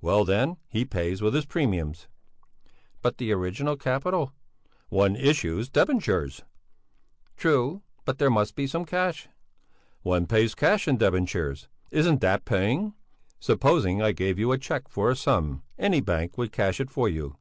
Well 0.00 0.24
then, 0.24 0.56
he 0.66 0.84
pays 0.84 1.22
with 1.22 1.32
his 1.32 1.46
premiums." 1.46 2.08
"But 3.02 3.18
the 3.18 3.30
original 3.30 3.76
capital?" 3.76 4.32
"One 4.88 5.14
issues 5.14 5.68
debentures!" 5.68 6.42
"True, 7.36 7.82
but 8.04 8.18
there 8.18 8.30
must 8.30 8.56
be 8.56 8.66
some 8.66 8.84
cash!" 8.84 9.28
"One 10.02 10.26
pays 10.26 10.56
cash 10.56 10.88
in 10.88 10.96
debentures! 10.98 11.68
Isn't 11.92 12.20
that 12.20 12.44
paying? 12.44 12.94
Supposing 13.38 14.02
I 14.02 14.10
gave 14.10 14.40
you 14.40 14.50
a 14.50 14.58
cheque 14.58 14.88
for 14.88 15.08
a 15.08 15.14
sum, 15.14 15.62
any 15.78 16.00
bank 16.00 16.36
would 16.36 16.50
cash 16.50 16.80
it 16.80 16.90
for 16.90 17.08
you. 17.08 17.36